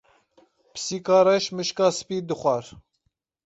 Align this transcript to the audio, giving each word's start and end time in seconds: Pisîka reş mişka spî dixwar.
Pisîka 0.73 1.19
reş 1.25 1.45
mişka 1.55 1.87
spî 1.97 2.17
dixwar. 2.27 2.65